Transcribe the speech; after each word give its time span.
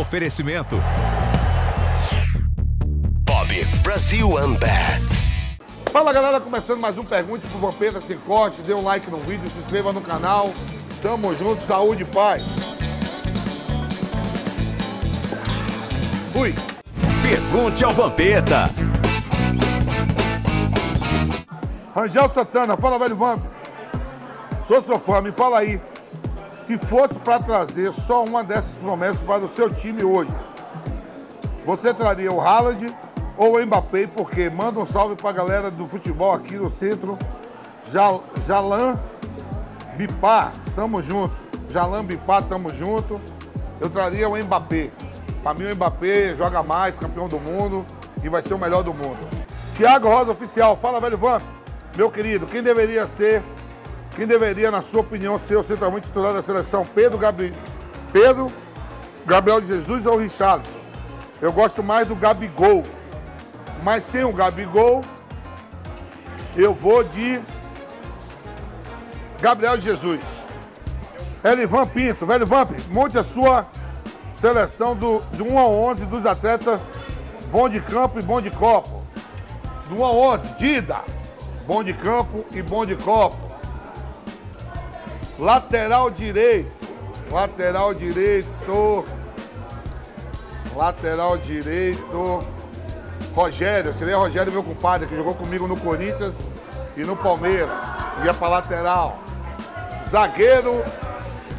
Oferecimento. 0.00 0.76
Bob 3.24 3.64
Brasil 3.84 4.28
Unbat. 4.28 5.04
Fala 5.92 6.12
galera, 6.12 6.40
começando 6.40 6.80
mais 6.80 6.98
um 6.98 7.04
Pergunte 7.04 7.46
pro 7.46 7.60
Vampeta 7.60 8.00
Sem 8.00 8.18
Corte. 8.18 8.60
Dê 8.62 8.74
um 8.74 8.82
like 8.82 9.08
no 9.08 9.18
vídeo, 9.18 9.48
se 9.48 9.58
inscreva 9.58 9.92
no 9.92 10.00
canal. 10.00 10.52
Tamo 11.00 11.32
junto, 11.36 11.62
saúde 11.62 12.02
e 12.02 12.06
paz. 12.06 12.42
Fui. 16.32 16.52
Pergunte 17.22 17.84
ao 17.84 17.92
Vampeta. 17.92 18.68
Rangel 21.94 22.28
Santana, 22.30 22.76
fala 22.76 22.98
velho 22.98 23.14
Vamp. 23.14 23.44
Sou 24.66 24.82
seu 24.82 24.98
fã, 24.98 25.20
me 25.20 25.30
fala 25.30 25.60
aí. 25.60 25.80
Se 26.64 26.78
fosse 26.78 27.18
para 27.18 27.38
trazer 27.38 27.92
só 27.92 28.24
uma 28.24 28.42
dessas 28.42 28.78
promessas 28.78 29.20
para 29.20 29.44
o 29.44 29.48
seu 29.48 29.68
time 29.68 30.02
hoje, 30.02 30.32
você 31.66 31.92
traria 31.92 32.32
o 32.32 32.40
Haaland 32.40 32.96
ou 33.36 33.58
o 33.58 33.66
Mbappé? 33.66 34.06
Porque 34.06 34.48
manda 34.48 34.80
um 34.80 34.86
salve 34.86 35.14
para 35.14 35.28
a 35.28 35.32
galera 35.32 35.70
do 35.70 35.86
futebol 35.86 36.32
aqui 36.32 36.56
no 36.56 36.70
centro. 36.70 37.18
Jal, 37.92 38.24
Jalan 38.46 38.98
Bipá, 39.94 40.52
tamo 40.74 41.02
junto. 41.02 41.34
Jalan 41.68 42.02
Bipá, 42.02 42.40
tamo 42.40 42.72
junto. 42.72 43.20
Eu 43.78 43.90
traria 43.90 44.26
o 44.26 44.34
Mbappé. 44.34 44.90
Para 45.42 45.52
mim 45.52 45.70
o 45.70 45.74
Mbappé 45.74 46.34
joga 46.34 46.62
mais, 46.62 46.98
campeão 46.98 47.28
do 47.28 47.38
mundo 47.38 47.84
e 48.22 48.28
vai 48.30 48.40
ser 48.40 48.54
o 48.54 48.58
melhor 48.58 48.82
do 48.82 48.94
mundo. 48.94 49.28
Tiago 49.74 50.08
Rosa 50.08 50.32
Oficial, 50.32 50.78
fala 50.80 50.98
velho 50.98 51.18
Vamp. 51.18 51.42
Meu 51.94 52.10
querido, 52.10 52.46
quem 52.46 52.62
deveria 52.62 53.06
ser 53.06 53.42
quem 54.14 54.26
deveria, 54.26 54.70
na 54.70 54.80
sua 54.80 55.00
opinião, 55.00 55.38
ser 55.38 55.56
o 55.56 55.62
centroavante 55.62 56.06
titular 56.06 56.32
da 56.32 56.42
seleção? 56.42 56.84
Pedro, 56.84 57.18
Gabri... 57.18 57.52
Pedro 58.12 58.50
Gabriel 59.26 59.62
Jesus 59.62 60.06
ou 60.06 60.16
Richardson? 60.16 60.78
Eu 61.40 61.52
gosto 61.52 61.82
mais 61.82 62.06
do 62.06 62.14
Gabigol. 62.14 62.82
Mas 63.82 64.04
sem 64.04 64.24
o 64.24 64.32
Gabigol, 64.32 65.02
eu 66.56 66.72
vou 66.72 67.04
de 67.04 67.40
Gabriel 69.40 69.80
Jesus. 69.80 70.20
Elivan 71.42 71.86
Pinto. 71.86 72.24
Velho 72.24 72.46
Vamp, 72.46 72.70
monte 72.88 73.18
a 73.18 73.24
sua 73.24 73.66
seleção 74.34 74.96
do, 74.96 75.20
de 75.32 75.42
1 75.42 75.58
a 75.58 75.66
11 75.66 76.06
dos 76.06 76.24
atletas 76.24 76.80
bom 77.50 77.68
de 77.68 77.80
campo 77.80 78.18
e 78.18 78.22
bom 78.22 78.40
de 78.40 78.50
copo. 78.50 79.02
Do 79.88 79.98
1 80.00 80.04
a 80.04 80.10
11, 80.10 80.48
Dida, 80.58 81.02
bom 81.66 81.84
de 81.84 81.92
campo 81.92 82.44
e 82.50 82.62
bom 82.62 82.84
de 82.84 82.96
copo. 82.96 83.36
Lateral 85.38 86.10
direito. 86.10 86.70
Lateral 87.30 87.92
direito. 87.94 89.04
Lateral 90.76 91.38
direito. 91.38 92.44
Rogério, 93.34 93.92
seria 93.94 94.16
Rogério, 94.16 94.52
meu 94.52 94.62
compadre, 94.62 95.08
que 95.08 95.16
jogou 95.16 95.34
comigo 95.34 95.66
no 95.66 95.76
Corinthians 95.76 96.34
e 96.96 97.00
no 97.00 97.16
Palmeiras. 97.16 97.68
Ia 98.24 98.32
pra 98.32 98.46
lateral. 98.46 99.18
Zagueiro 100.08 100.84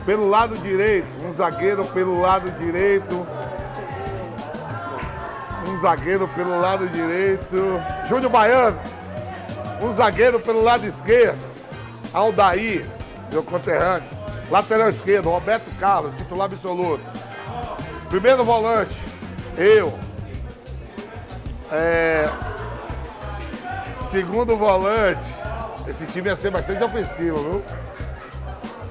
pelo 0.05 0.29
lado 0.29 0.57
direito. 0.57 1.07
Um 1.21 1.33
zagueiro 1.33 1.83
pelo 1.85 2.21
lado 2.21 2.49
direito. 2.51 3.27
Um 5.67 5.79
zagueiro 5.81 6.29
pelo 6.29 6.61
lado 6.61 6.87
direito. 6.87 7.81
Júnior 8.07 8.31
Baiano. 8.31 8.79
Um 9.81 9.91
zagueiro 9.91 10.39
pelo 10.39 10.63
lado 10.63 10.85
esquerdo. 10.85 11.43
Aldair 12.13 12.94
meu 13.31 13.43
conterrâneo. 13.43 14.07
Lateral 14.49 14.89
esquerdo, 14.89 15.29
Roberto 15.29 15.69
Carlos, 15.79 16.15
titular 16.17 16.45
absoluto. 16.45 17.03
Primeiro 18.09 18.43
volante, 18.43 18.95
eu. 19.57 19.97
É... 21.71 22.29
Segundo 24.11 24.55
volante, 24.55 25.19
esse 25.87 26.05
time 26.05 26.29
ia 26.29 26.35
ser 26.35 26.51
bastante 26.51 26.83
ofensivo, 26.83 27.37
viu? 27.37 27.63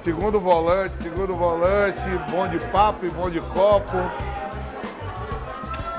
Segundo 0.02 0.38
volante, 0.38 0.94
segundo 1.02 1.34
volante, 1.34 2.00
bom 2.30 2.46
de 2.46 2.58
papo 2.66 3.06
e 3.06 3.10
bom 3.10 3.30
de 3.30 3.40
copo. 3.40 3.96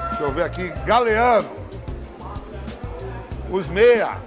Deixa 0.10 0.24
eu 0.24 0.32
ver 0.32 0.44
aqui, 0.44 0.68
Galeano. 0.86 1.50
Os 3.50 3.68
meia. 3.68 4.18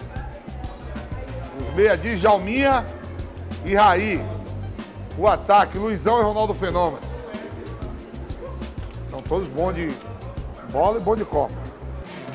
Os 1.61 1.75
meia 1.77 1.97
de 1.97 2.17
Jalminha 2.17 2.85
e 3.65 3.75
Raí. 3.75 4.25
O 5.17 5.27
ataque, 5.27 5.79
Luizão 5.79 6.21
e 6.21 6.23
Ronaldo 6.23 6.55
Fenômeno. 6.55 7.01
São 9.11 9.21
todos 9.21 9.49
bons 9.49 9.75
de 9.75 9.93
bola 10.71 10.99
e 10.99 11.01
bom 11.01 11.17
de 11.17 11.25
copa. 11.25 11.55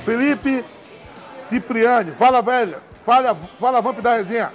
Felipe 0.04 0.66
Cipriani, 1.36 2.12
fala 2.12 2.42
velho, 2.42 2.76
fala, 3.06 3.36
fala 3.60 3.82
Vamp 3.82 4.00
da 4.00 4.16
resenha. 4.16 4.52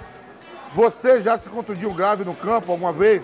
Você 0.75 1.21
já 1.21 1.37
se 1.37 1.49
contundiu 1.49 1.93
grave 1.93 2.23
no 2.23 2.35
campo 2.35 2.71
alguma 2.71 2.93
vez? 2.93 3.23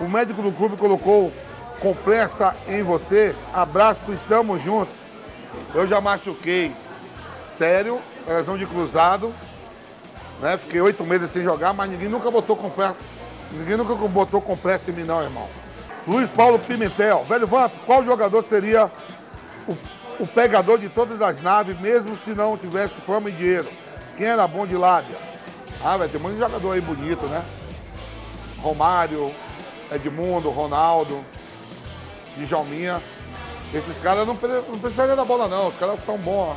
O 0.00 0.08
médico 0.08 0.40
do 0.40 0.52
clube 0.52 0.76
colocou 0.76 1.32
compressa 1.80 2.56
em 2.66 2.82
você? 2.82 3.34
Abraço 3.52 4.12
e 4.12 4.16
tamo 4.28 4.58
junto. 4.58 4.92
Eu 5.74 5.86
já 5.86 6.00
machuquei. 6.00 6.74
Sério, 7.46 8.00
lesão 8.26 8.56
de 8.56 8.66
cruzado 8.66 9.32
né? 10.40 10.56
Fiquei 10.58 10.80
oito 10.80 11.04
meses 11.04 11.30
sem 11.30 11.42
jogar, 11.42 11.72
mas 11.72 11.90
ninguém 11.90 12.08
nunca 12.08 12.30
botou 12.30 12.56
compressa. 12.56 12.96
Ninguém 13.52 13.76
nunca 13.76 13.94
botou 13.94 14.40
compressa 14.40 14.90
em 14.90 14.94
mim, 14.94 15.04
não, 15.04 15.22
irmão. 15.22 15.48
Luiz 16.06 16.30
Paulo 16.30 16.58
Pimentel. 16.58 17.24
Velho 17.24 17.46
Vamp, 17.46 17.72
qual 17.84 18.04
jogador 18.04 18.42
seria 18.44 18.90
o, 19.66 20.22
o 20.22 20.26
pegador 20.26 20.78
de 20.78 20.88
todas 20.88 21.20
as 21.20 21.40
naves, 21.40 21.78
mesmo 21.80 22.16
se 22.16 22.30
não 22.30 22.56
tivesse 22.56 23.00
fama 23.00 23.28
e 23.28 23.32
dinheiro? 23.32 23.68
Quem 24.16 24.26
era 24.26 24.46
bom 24.46 24.66
de 24.66 24.76
lábia? 24.76 25.16
Ah, 25.84 25.96
vai 25.96 26.08
ter 26.08 26.18
muito 26.18 26.38
jogador 26.38 26.72
aí 26.72 26.80
bonito, 26.80 27.26
né? 27.26 27.44
Romário, 28.58 29.32
Edmundo, 29.92 30.50
Ronaldo, 30.50 31.24
Djalminha. 32.36 33.02
Esses 33.74 33.98
caras 34.00 34.26
não, 34.26 34.34
não 34.34 34.78
precisariam 34.78 35.16
da 35.16 35.24
bola, 35.24 35.48
não. 35.48 35.68
Os 35.68 35.76
caras 35.76 36.02
são 36.04 36.16
bons, 36.16 36.56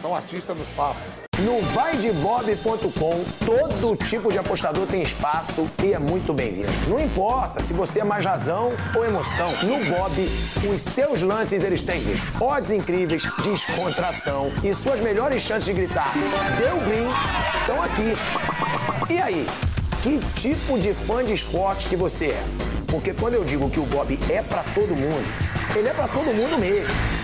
são 0.00 0.14
artistas 0.14 0.56
nos 0.56 0.68
papos. 0.68 1.23
No 1.44 1.60
vaidebob.com, 1.60 3.22
todo 3.44 3.96
tipo 3.96 4.32
de 4.32 4.38
apostador 4.38 4.86
tem 4.86 5.02
espaço 5.02 5.70
e 5.82 5.92
é 5.92 5.98
muito 5.98 6.32
bem-vindo. 6.32 6.72
Não 6.88 6.98
importa 6.98 7.60
se 7.60 7.74
você 7.74 8.00
é 8.00 8.04
mais 8.04 8.24
razão 8.24 8.72
ou 8.94 9.04
emoção. 9.04 9.52
No 9.62 9.84
Bob, 9.84 10.26
os 10.72 10.80
seus 10.80 11.20
lances 11.20 11.62
eles 11.62 11.82
têm 11.82 12.02
odds 12.40 12.70
incríveis, 12.70 13.24
descontração 13.42 14.50
e 14.62 14.72
suas 14.72 15.00
melhores 15.00 15.42
chances 15.42 15.66
de 15.66 15.74
gritar 15.74 16.14
deu 16.58 16.80
green 16.80 17.08
estão 17.60 17.82
aqui. 17.82 19.12
E 19.12 19.18
aí, 19.20 19.46
que 20.02 20.18
tipo 20.34 20.78
de 20.78 20.94
fã 20.94 21.22
de 21.22 21.34
esportes 21.34 21.84
que 21.84 21.94
você 21.94 22.28
é? 22.28 22.44
Porque 22.86 23.12
quando 23.12 23.34
eu 23.34 23.44
digo 23.44 23.68
que 23.68 23.80
o 23.80 23.84
Bob 23.84 24.18
é 24.30 24.40
para 24.40 24.62
todo 24.74 24.96
mundo, 24.96 25.28
ele 25.76 25.88
é 25.88 25.92
para 25.92 26.08
todo 26.08 26.24
mundo 26.32 26.58
mesmo 26.58 27.23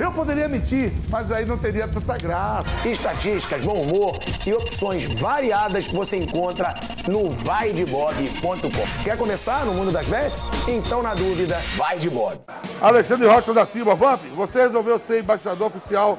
Eu 0.00 0.10
poderia 0.10 0.48
mentir, 0.48 0.90
mas 1.10 1.30
aí 1.30 1.44
não 1.44 1.58
teria 1.58 1.86
tanta 1.86 2.16
graça. 2.16 2.66
Estatísticas, 2.88 3.60
bom 3.60 3.82
humor 3.82 4.18
e 4.46 4.52
opções 4.54 5.04
variadas 5.20 5.88
você 5.88 6.16
encontra 6.16 6.74
no 7.06 7.30
vaidebob.com. 7.30 9.04
Quer 9.04 9.18
começar 9.18 9.66
no 9.66 9.74
mundo 9.74 9.92
das 9.92 10.08
bets? 10.08 10.42
Então, 10.66 11.02
na 11.02 11.14
dúvida, 11.14 11.60
vai 11.76 11.98
de 11.98 12.08
Bob. 12.08 12.40
Alexandre 12.80 13.28
Rocha 13.28 13.52
da 13.52 13.66
Silva, 13.66 13.94
Vamp, 13.94 14.22
você 14.34 14.62
resolveu 14.62 14.98
ser 14.98 15.22
embaixador 15.22 15.66
oficial 15.66 16.18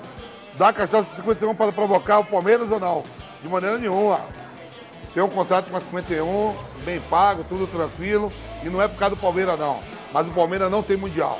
da 0.59 0.71
Cachaça 0.71 1.15
51 1.15 1.55
para 1.55 1.71
provocar 1.71 2.19
o 2.19 2.25
Palmeiras 2.25 2.69
ou 2.71 2.79
não? 2.79 3.01
De 3.41 3.49
maneira 3.49 3.79
nenhuma. 3.79 4.21
Tem 5.11 5.23
um 5.23 5.27
contrato 5.27 5.71
com 5.71 5.77
a 5.77 5.81
51, 5.81 6.53
bem 6.85 7.01
pago, 7.09 7.43
tudo 7.49 7.65
tranquilo. 7.65 8.31
E 8.63 8.69
não 8.69 8.79
é 8.79 8.87
por 8.87 8.99
causa 8.99 9.15
do 9.15 9.21
Palmeiras, 9.21 9.57
não. 9.57 9.79
Mas 10.13 10.27
o 10.27 10.31
Palmeiras 10.31 10.69
não 10.69 10.83
tem 10.83 10.97
Mundial. 10.97 11.39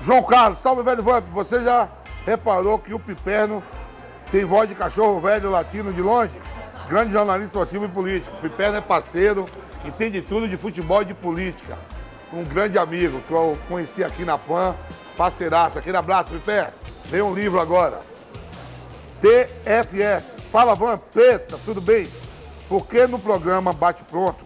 João 0.00 0.22
Carlos, 0.22 0.60
salve, 0.60 0.82
velho 0.82 1.02
Vamp. 1.02 1.26
Você 1.32 1.60
já 1.60 1.88
reparou 2.24 2.78
que 2.78 2.94
o 2.94 2.98
Piperno 2.98 3.62
tem 4.30 4.44
voz 4.44 4.68
de 4.68 4.74
cachorro 4.74 5.20
velho 5.20 5.50
latino 5.50 5.92
de 5.92 6.02
longe? 6.02 6.40
Grande 6.88 7.12
jornalista 7.12 7.48
esportivo 7.48 7.86
e 7.86 7.88
político. 7.88 8.36
O 8.36 8.40
Piperno 8.40 8.76
é 8.76 8.80
parceiro, 8.80 9.48
entende 9.84 10.20
tudo 10.20 10.48
de 10.48 10.56
futebol 10.56 11.02
e 11.02 11.06
de 11.06 11.14
política. 11.14 11.78
Um 12.32 12.44
grande 12.44 12.78
amigo 12.78 13.20
que 13.20 13.32
eu 13.32 13.56
conheci 13.68 14.04
aqui 14.04 14.24
na 14.24 14.36
PAN, 14.36 14.74
parceiraça. 15.16 15.78
Aquele 15.78 15.96
abraço, 15.96 16.30
Piperno. 16.30 16.72
Vem 17.06 17.22
um 17.22 17.34
livro 17.34 17.60
agora. 17.60 18.00
TFS. 19.20 20.34
Fala, 20.52 20.74
Vampeta, 20.74 21.58
tudo 21.64 21.80
bem? 21.80 22.08
Porque 22.68 23.06
no 23.06 23.18
programa 23.18 23.72
Bate 23.72 24.04
Pronto, 24.04 24.44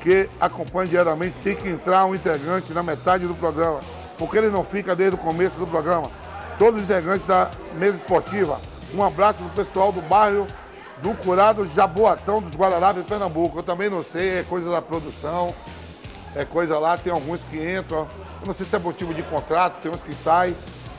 que 0.00 0.28
acompanha 0.40 0.88
diariamente, 0.88 1.36
tem 1.42 1.56
que 1.56 1.68
entrar 1.68 2.04
um 2.06 2.14
integrante 2.14 2.72
na 2.72 2.82
metade 2.82 3.26
do 3.26 3.34
programa? 3.34 3.80
Porque 4.18 4.36
ele 4.36 4.50
não 4.50 4.64
fica 4.64 4.96
desde 4.96 5.14
o 5.14 5.18
começo 5.18 5.56
do 5.56 5.66
programa? 5.66 6.10
Todos 6.58 6.80
os 6.80 6.84
integrantes 6.84 7.26
da 7.26 7.50
mesa 7.74 7.96
esportiva, 7.96 8.60
um 8.92 9.02
abraço 9.02 9.42
do 9.42 9.50
pessoal 9.50 9.92
do 9.92 10.02
bairro 10.02 10.46
do 11.02 11.14
Curado 11.14 11.66
Jaboatão 11.68 12.42
dos 12.42 12.56
Guararapes, 12.56 13.04
Pernambuco. 13.04 13.58
Eu 13.58 13.62
também 13.62 13.88
não 13.88 14.02
sei, 14.02 14.40
é 14.40 14.42
coisa 14.42 14.70
da 14.70 14.82
produção, 14.82 15.54
é 16.34 16.44
coisa 16.44 16.78
lá, 16.78 16.96
tem 16.96 17.12
alguns 17.12 17.40
que 17.44 17.56
entram. 17.56 18.08
Eu 18.40 18.46
não 18.46 18.54
sei 18.54 18.66
se 18.66 18.74
é 18.74 18.78
motivo 18.78 19.14
de 19.14 19.22
contrato, 19.22 19.80
tem 19.80 19.92
uns 19.92 20.02
que 20.02 20.14
saem, 20.14 20.56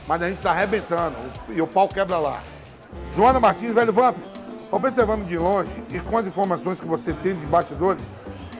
mas 0.07 0.21
a 0.21 0.27
gente 0.27 0.38
está 0.38 0.51
arrebentando 0.51 1.16
e 1.50 1.62
o 1.62 1.68
pau 1.68 1.88
quebra 1.88 2.18
lá. 2.18 2.42
Joana 3.12 3.39
Martins, 3.39 3.74
velho 3.74 3.92
Vamp, 3.92 4.16
observando 4.71 5.25
de 5.25 5.38
longe 5.38 5.83
e 5.89 6.00
com 6.00 6.18
as 6.18 6.25
informações 6.25 6.80
que 6.80 6.88
você 6.88 7.13
tem 7.13 7.36
de 7.36 7.45
bastidores, 7.45 8.04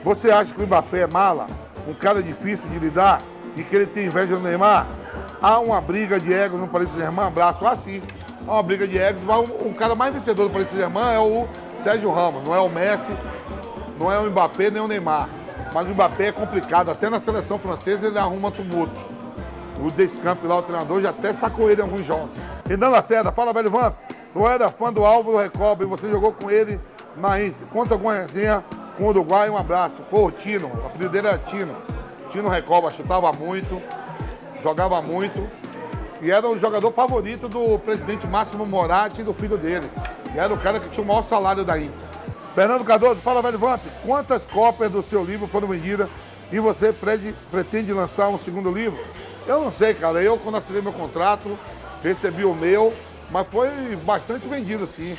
você 0.04 0.30
acha 0.30 0.54
que 0.54 0.62
o 0.62 0.66
Mbappé 0.66 1.00
é 1.00 1.06
mala, 1.06 1.46
um 1.88 1.94
cara 1.94 2.22
difícil 2.22 2.68
de 2.68 2.78
lidar 2.78 3.22
e 3.56 3.62
que 3.62 3.74
ele 3.74 3.86
tem 3.86 4.06
inveja 4.06 4.36
do 4.36 4.40
Neymar? 4.40 4.86
Há 5.40 5.58
uma 5.58 5.80
briga 5.80 6.20
de 6.20 6.32
egos 6.32 6.58
no 6.58 6.68
Paris 6.68 6.90
Saint-Germain? 6.90 7.26
Abraço, 7.26 7.66
ah 7.66 7.76
sim. 7.76 8.02
Há 8.46 8.54
uma 8.54 8.62
briga 8.62 8.86
de 8.86 8.98
egos, 8.98 9.22
mas 9.24 9.48
o, 9.48 9.74
cara 9.74 9.94
mais 9.94 10.14
vencedor 10.14 10.48
do 10.48 10.52
Paris 10.52 10.68
Saint-Germain 10.68 11.14
é 11.14 11.18
o 11.18 11.46
Sérgio 11.82 12.12
Ramos, 12.12 12.44
não 12.44 12.54
é 12.54 12.60
o 12.60 12.68
Messi, 12.68 13.10
não 13.98 14.12
é 14.12 14.18
o 14.18 14.30
Mbappé 14.30 14.70
nem 14.70 14.82
o 14.82 14.88
Neymar. 14.88 15.28
Mas 15.72 15.86
o 15.88 15.90
Mbappé 15.90 16.26
é 16.26 16.32
complicado, 16.32 16.90
até 16.90 17.08
na 17.08 17.20
seleção 17.20 17.58
francesa 17.58 18.06
ele 18.06 18.18
arruma 18.18 18.50
tumulto. 18.50 19.00
O 19.82 19.90
Descamp 19.90 20.44
lá, 20.44 20.58
o 20.58 20.62
treinador, 20.62 21.00
já 21.00 21.10
até 21.10 21.32
sacou 21.32 21.70
ele 21.70 21.80
em 21.80 21.84
alguns 21.84 22.04
jogos. 22.04 22.30
Renan 22.66 22.90
Lacerda, 22.90 23.32
fala, 23.32 23.52
velho 23.52 23.70
Vamp. 23.70 23.94
Eu 24.34 24.46
era 24.46 24.70
fã 24.70 24.92
do 24.92 25.04
Álvaro 25.04 25.38
Recoba 25.38 25.82
e 25.82 25.86
você 25.86 26.08
jogou 26.08 26.32
com 26.32 26.50
ele 26.50 26.80
na 27.16 27.42
Inter. 27.42 27.66
Conta 27.68 27.94
alguma 27.94 28.14
resenha 28.14 28.62
com 28.96 29.04
o 29.04 29.08
Uruguai, 29.08 29.48
um 29.48 29.56
abraço. 29.56 30.02
Pô, 30.10 30.30
Tino, 30.30 30.68
o 30.68 30.86
apelido 30.86 31.10
dele 31.10 31.28
era 31.28 31.38
Tino. 31.38 31.74
Tino 32.30 32.48
Recoba 32.48 32.90
chutava 32.90 33.32
muito, 33.32 33.82
jogava 34.62 35.02
muito. 35.02 35.48
E 36.22 36.30
era 36.30 36.46
o 36.48 36.58
jogador 36.58 36.92
favorito 36.92 37.48
do 37.48 37.78
presidente 37.78 38.26
Máximo 38.26 38.66
Moratti 38.66 39.20
e 39.20 39.24
do 39.24 39.32
filho 39.32 39.56
dele. 39.56 39.90
E 40.34 40.38
era 40.38 40.52
o 40.52 40.58
cara 40.58 40.78
que 40.78 40.88
tinha 40.90 41.04
o 41.04 41.06
maior 41.06 41.22
salário 41.22 41.64
da 41.64 41.78
Inter. 41.78 42.08
Fernando 42.54 42.84
Cardoso, 42.84 43.20
fala, 43.22 43.40
velho 43.40 43.58
Vamp. 43.58 43.80
Quantas 44.04 44.46
cópias 44.46 44.90
do 44.90 45.02
seu 45.02 45.24
livro 45.24 45.46
foram 45.46 45.68
vendidas 45.68 46.08
e 46.52 46.58
você 46.58 46.92
pretende 47.50 47.92
lançar 47.92 48.28
um 48.28 48.38
segundo 48.38 48.70
livro? 48.70 49.02
Eu 49.46 49.60
não 49.60 49.72
sei, 49.72 49.94
cara. 49.94 50.22
Eu, 50.22 50.36
quando 50.36 50.56
assinei 50.56 50.82
meu 50.82 50.92
contrato, 50.92 51.58
recebi 52.02 52.44
o 52.44 52.54
meu 52.54 52.92
mas 53.30 53.46
foi 53.46 53.70
bastante 54.04 54.46
vendido, 54.46 54.86
sim. 54.86 55.16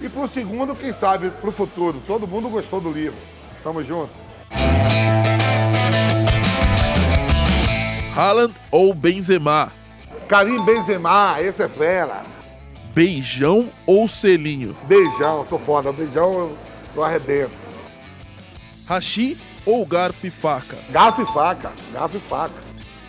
E 0.00 0.08
para 0.08 0.22
o 0.22 0.28
segundo, 0.28 0.74
quem 0.74 0.92
sabe, 0.92 1.30
para 1.30 1.50
o 1.50 1.52
futuro. 1.52 2.02
Todo 2.06 2.26
mundo 2.26 2.48
gostou 2.48 2.80
do 2.80 2.90
livro. 2.90 3.18
Tamo 3.62 3.84
junto. 3.84 4.10
Haaland 8.14 8.54
ou 8.70 8.92
Benzema? 8.92 9.72
Karim 10.28 10.62
Benzema, 10.64 11.36
esse 11.40 11.62
é 11.62 11.68
fera. 11.68 12.22
Beijão 12.94 13.70
ou 13.86 14.06
selinho? 14.06 14.76
Beijão, 14.84 15.46
sou 15.48 15.58
foda. 15.58 15.90
Beijão 15.92 16.32
eu, 16.34 16.58
eu 16.94 17.02
arrebento. 17.02 17.52
Hashi 18.86 19.38
ou 19.64 19.86
garfo 19.86 20.26
e 20.26 20.30
faca? 20.30 20.76
Garfo 20.90 21.22
e 21.22 21.26
faca, 21.26 21.72
garfo 21.92 22.18
e 22.18 22.20
faca. 22.28 22.54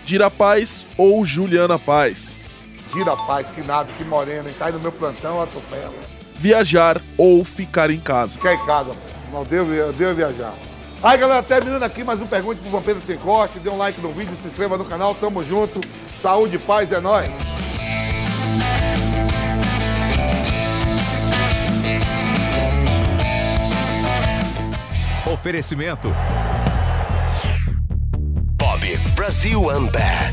Dira 0.06 0.32
Paz 0.32 0.86
ou 0.98 1.26
Juliana 1.26 1.78
Paz? 1.78 2.46
Gira 2.94 3.18
Paz, 3.18 3.50
que 3.52 3.62
nave, 3.62 3.92
que 3.98 4.06
morena, 4.06 4.50
e 4.50 4.54
cai 4.54 4.72
no 4.72 4.80
meu 4.80 4.92
plantão, 4.92 5.42
atropela. 5.42 5.94
Viajar 6.36 7.02
ou 7.18 7.44
ficar 7.44 7.90
em 7.90 8.00
casa? 8.00 8.34
Ficar 8.38 8.54
em 8.54 8.66
casa, 8.66 8.92
não 9.32 9.44
devo, 9.44 9.74
eu 9.74 9.92
devo 9.92 10.16
viajar. 10.16 10.54
Aí 11.04 11.18
galera, 11.18 11.44
terminando 11.44 11.84
aqui 11.84 12.02
mais 12.02 12.22
um 12.22 12.26
Pergunte 12.26 12.62
pro 12.62 12.72
Vampiro 12.72 13.02
Sem 13.02 13.18
Corte, 13.18 13.60
dê 13.60 13.70
um 13.70 13.78
like 13.78 14.00
no 14.00 14.14
vídeo, 14.14 14.38
se 14.42 14.48
inscreva 14.48 14.78
no 14.78 14.86
canal, 14.86 15.14
tamo 15.14 15.44
junto, 15.44 15.82
saúde 16.18 16.58
paz, 16.58 16.94
é 16.94 17.02
nóis! 17.02 17.30
Oferecimento 25.30 26.10
Bob 28.58 28.98
Brasil 29.14 29.60
Unbat. 29.60 30.33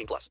18 0.01 0.07
plus. 0.07 0.29